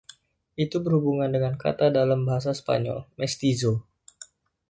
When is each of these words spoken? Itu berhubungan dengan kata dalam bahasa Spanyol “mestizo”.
Itu 0.63 0.75
berhubungan 0.85 1.29
dengan 1.35 1.53
kata 1.63 1.85
dalam 1.97 2.19
bahasa 2.27 2.51
Spanyol 2.61 2.99
“mestizo”. 3.21 3.73